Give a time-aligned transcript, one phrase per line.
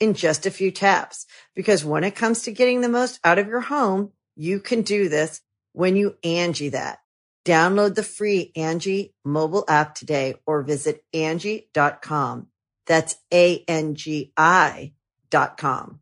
[0.00, 1.26] in just a few taps.
[1.54, 5.08] Because when it comes to getting the most out of your home, you can do
[5.08, 5.40] this
[5.72, 6.98] when you Angi that.
[7.44, 12.48] Download the free Angi mobile app today or visit Angi.com.
[12.86, 14.92] That's A-N-G-I
[15.30, 16.00] dot com.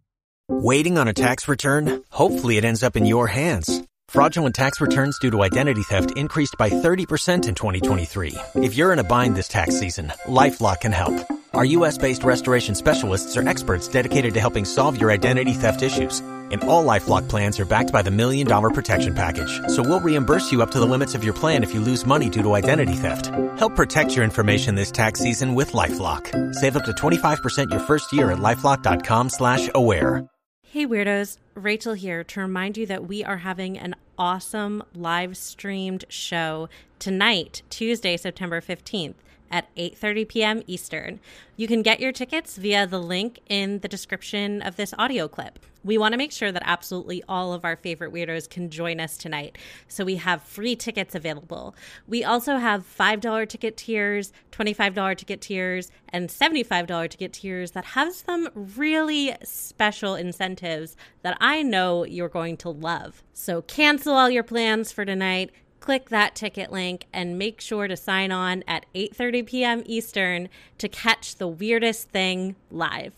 [0.49, 2.03] Waiting on a tax return?
[2.11, 3.83] Hopefully it ends up in your hands.
[4.09, 8.35] Fraudulent tax returns due to identity theft increased by 30% in 2023.
[8.55, 11.38] If you're in a bind this tax season, LifeLock can help.
[11.55, 16.21] Our U.S.-based restoration specialists are experts dedicated to helping solve your identity theft issues.
[16.51, 19.61] And all LifeLock plans are backed by the Million Dollar Protection Package.
[19.69, 22.29] So we'll reimburse you up to the limits of your plan if you lose money
[22.29, 23.27] due to identity theft.
[23.59, 26.55] Help protect your information this tax season with LifeLock.
[26.55, 30.27] Save up to 25% your first year at LifeLock.com slash aware.
[30.63, 36.05] Hey Weirdos, Rachel here to remind you that we are having an awesome live streamed
[36.11, 39.15] show tonight, Tuesday, September 15th
[39.51, 40.63] at 8:30 p.m.
[40.67, 41.21] Eastern.
[41.57, 45.59] You can get your tickets via the link in the description of this audio clip.
[45.85, 49.17] We want to make sure that absolutely all of our favorite weirdos can join us
[49.17, 49.57] tonight.
[49.87, 51.75] So we have free tickets available.
[52.07, 58.13] We also have $5 ticket tiers, $25 ticket tiers, and $75 ticket tiers that have
[58.13, 63.23] some really special incentives that I know you're going to love.
[63.33, 65.53] So cancel all your plans for tonight
[65.89, 69.83] click that ticket link and make sure to sign on at 8:30 p.m.
[69.87, 73.15] Eastern to catch the weirdest thing live.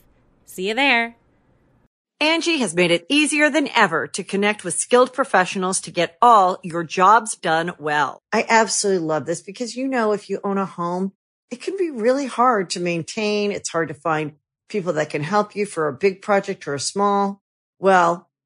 [0.46, 1.16] See you there.
[2.22, 6.60] Angi has made it easier than ever to connect with skilled professionals to get all
[6.62, 8.22] your jobs done well.
[8.32, 11.10] I absolutely love this because you know if you own a home,
[11.50, 13.50] it can be really hard to maintain.
[13.50, 14.36] It's hard to find
[14.68, 17.42] people that can help you for a big project or a small.
[17.80, 18.29] Well,